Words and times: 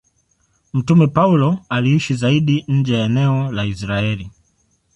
Mtume 0.73 1.07
Paulo 1.07 1.59
aliishi 1.69 2.13
zaidi 2.13 2.65
nje 2.67 2.93
ya 2.93 3.05
eneo 3.05 3.51
la 3.51 3.65
Israeli. 3.65 4.31